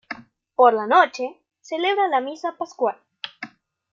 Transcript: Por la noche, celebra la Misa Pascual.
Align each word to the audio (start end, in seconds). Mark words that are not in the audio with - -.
Por 0.55 0.73
la 0.73 0.87
noche, 0.87 1.39
celebra 1.61 2.07
la 2.07 2.21
Misa 2.21 2.57
Pascual. 2.57 2.97